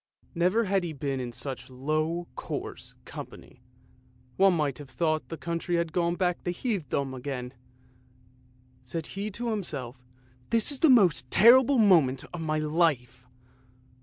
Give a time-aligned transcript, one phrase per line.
[0.33, 3.61] Never had he been in such low, coarse company;
[4.35, 7.53] one might have thought the country had gone back to heathendom again.
[8.81, 10.03] Said he to himself,"
[10.49, 13.27] This is the most terrible moment of my life